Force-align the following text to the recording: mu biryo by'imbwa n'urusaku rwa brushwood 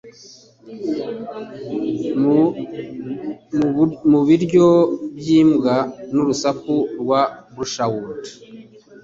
mu 4.09 4.21
biryo 4.27 4.67
by'imbwa 5.17 5.75
n'urusaku 6.13 6.73
rwa 7.01 7.21
brushwood 7.53 8.21